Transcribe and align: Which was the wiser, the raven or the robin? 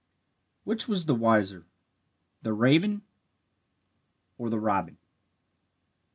Which 0.63 0.87
was 0.87 1.05
the 1.05 1.13
wiser, 1.13 1.67
the 2.41 2.53
raven 2.53 3.03
or 4.35 4.49
the 4.49 4.57
robin? 4.57 4.97